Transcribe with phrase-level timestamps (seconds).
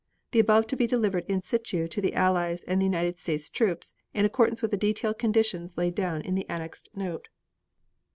[0.31, 3.93] The above to be delivered in situ to the Allies and the United States troops
[4.15, 7.29] in accordance with the detailed conditions laid down in the annexed note.